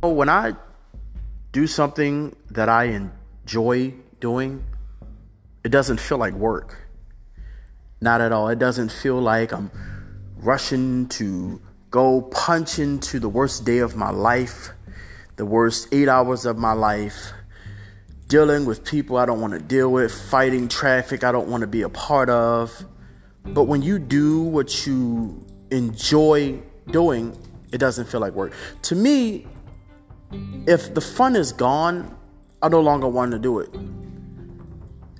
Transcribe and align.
When 0.00 0.28
I 0.28 0.54
do 1.50 1.66
something 1.66 2.36
that 2.50 2.68
I 2.68 2.84
enjoy 3.44 3.94
doing, 4.20 4.64
it 5.64 5.70
doesn't 5.70 5.98
feel 5.98 6.18
like 6.18 6.34
work. 6.34 6.86
Not 8.00 8.20
at 8.20 8.30
all. 8.30 8.48
It 8.48 8.60
doesn't 8.60 8.92
feel 8.92 9.20
like 9.20 9.52
I'm 9.52 9.72
rushing 10.36 11.08
to 11.08 11.60
go 11.90 12.22
punch 12.22 12.78
into 12.78 13.18
the 13.18 13.28
worst 13.28 13.64
day 13.64 13.78
of 13.78 13.96
my 13.96 14.10
life, 14.10 14.70
the 15.34 15.44
worst 15.44 15.88
eight 15.90 16.08
hours 16.08 16.46
of 16.46 16.58
my 16.58 16.74
life, 16.74 17.32
dealing 18.28 18.66
with 18.66 18.84
people 18.84 19.16
I 19.16 19.26
don't 19.26 19.40
want 19.40 19.54
to 19.54 19.58
deal 19.58 19.90
with, 19.90 20.12
fighting 20.12 20.68
traffic 20.68 21.24
I 21.24 21.32
don't 21.32 21.48
want 21.48 21.62
to 21.62 21.66
be 21.66 21.82
a 21.82 21.88
part 21.88 22.30
of. 22.30 22.84
But 23.42 23.64
when 23.64 23.82
you 23.82 23.98
do 23.98 24.42
what 24.42 24.86
you 24.86 25.44
enjoy 25.72 26.60
doing, 26.88 27.36
it 27.72 27.78
doesn't 27.78 28.06
feel 28.08 28.20
like 28.20 28.34
work. 28.34 28.52
To 28.82 28.94
me, 28.94 29.46
if 30.66 30.94
the 30.94 31.00
fun 31.00 31.36
is 31.36 31.52
gone, 31.52 32.16
I 32.60 32.68
no 32.68 32.80
longer 32.80 33.08
want 33.08 33.32
to 33.32 33.38
do 33.38 33.60
it. 33.60 33.72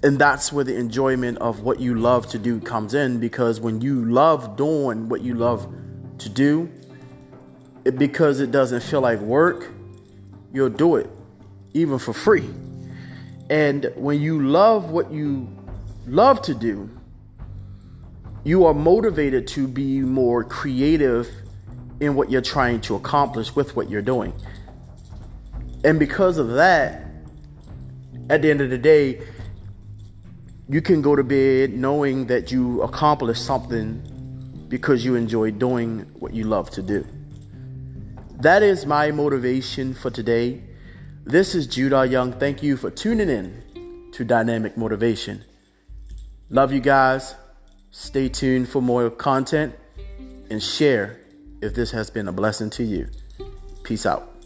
And 0.02 0.18
that's 0.18 0.52
where 0.52 0.64
the 0.64 0.76
enjoyment 0.76 1.38
of 1.38 1.60
what 1.60 1.80
you 1.80 1.94
love 1.94 2.28
to 2.28 2.38
do 2.38 2.60
comes 2.60 2.94
in 2.94 3.18
because 3.18 3.60
when 3.60 3.80
you 3.80 4.04
love 4.04 4.56
doing 4.56 5.08
what 5.08 5.22
you 5.22 5.34
love 5.34 5.72
to 6.18 6.28
do, 6.28 6.70
it, 7.84 7.98
because 7.98 8.40
it 8.40 8.50
doesn't 8.50 8.82
feel 8.82 9.00
like 9.00 9.18
work, 9.20 9.72
you'll 10.52 10.68
do 10.68 10.96
it 10.96 11.10
even 11.74 11.98
for 11.98 12.12
free. 12.12 12.48
And 13.50 13.90
when 13.96 14.20
you 14.20 14.46
love 14.46 14.90
what 14.90 15.10
you 15.10 15.48
love 16.06 16.42
to 16.42 16.54
do, 16.54 16.90
you 18.45 18.66
are 18.66 18.74
motivated 18.74 19.46
to 19.48 19.66
be 19.66 20.00
more 20.00 20.45
creative 20.45 21.28
in 22.00 22.14
what 22.14 22.30
you're 22.30 22.40
trying 22.40 22.80
to 22.82 22.95
accomplish 22.95 23.54
with 23.56 23.74
what 23.74 23.90
you're 23.90 24.02
doing. 24.02 24.32
And 25.84 25.98
because 25.98 26.38
of 26.38 26.51
that, 26.51 27.04
at 28.30 28.43
the 28.43 28.51
end 28.51 28.60
of 28.60 28.71
the 28.71 28.79
day, 28.79 29.21
you 30.68 30.82
can 30.82 31.01
go 31.01 31.16
to 31.16 31.24
bed 31.24 31.73
knowing 31.73 32.26
that 32.26 32.52
you 32.52 32.82
accomplished 32.82 33.45
something 33.45 34.02
because 34.68 35.04
you 35.04 35.15
enjoy 35.15 35.51
doing 35.51 36.01
what 36.18 36.34
you 36.34 36.45
love 36.45 36.71
to 36.71 36.82
do. 36.82 37.06
That 38.40 38.62
is 38.62 38.87
my 38.87 39.10
motivation 39.10 39.95
for 39.95 40.10
today. 40.10 40.62
This 41.24 41.54
is 41.54 41.66
Judah 41.66 42.06
Young. 42.06 42.32
Thank 42.32 42.62
you 42.62 42.76
for 42.76 42.90
tuning 42.90 43.29
in 43.29 44.10
to 44.12 44.24
Dynamic 44.24 44.76
Motivation. 44.76 45.45
Love 46.51 46.73
you 46.73 46.80
guys. 46.80 47.34
Stay 47.90 48.29
tuned 48.29 48.68
for 48.68 48.82
more 48.82 49.10
content 49.10 49.74
and 50.51 50.62
share 50.62 51.18
if 51.62 51.74
this 51.74 51.90
has 51.93 52.10
been 52.10 52.29
a 52.29 52.32
blessing 52.32 52.71
to 52.71 52.84
you. 52.84 53.09
Peace 53.82 54.06
out. 54.06 54.37